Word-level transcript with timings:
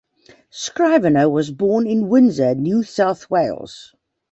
Scrivener 0.49 1.29
was 1.29 1.51
born 1.51 1.85
in 1.85 2.07
Windsor, 2.09 2.55
New 2.55 2.81
South 2.81 3.29
Wales. 3.29 3.93